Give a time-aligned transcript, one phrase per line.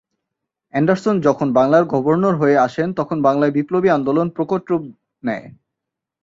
[0.73, 4.83] Anderson যখন বাংলার governor হয়ে আসেন তখন বাংলায় বিপ্লবী আন্দোলন প্রকট রূপ
[5.23, 5.47] নেয়।